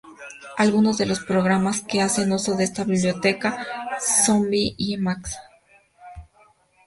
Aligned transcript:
Algunos 0.57 0.97
de 0.97 1.05
los 1.05 1.19
programas 1.19 1.81
que 1.81 2.01
hacen 2.01 2.31
uso 2.33 2.55
de 2.55 2.63
esta 2.63 2.83
biblioteca 2.85 3.63
son 4.25 4.49
vi 4.49 4.73
y 4.75 4.95
emacs. 4.95 5.37